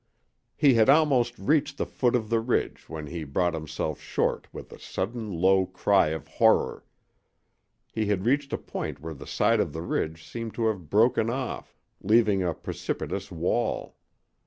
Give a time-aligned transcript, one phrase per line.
[0.57, 4.71] He had almost reached the foot of the ridge when he brought himself short with
[4.71, 6.83] a sudden low cry of horror.
[7.93, 11.29] He had reached a point where the side of the ridge seemed to have broken
[11.29, 13.95] off, leaving a precipitous wall.